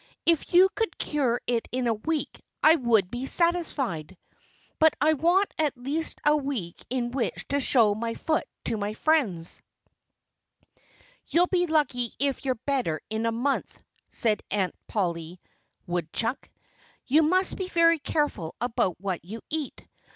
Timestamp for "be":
3.11-3.27, 11.45-11.67, 17.55-17.67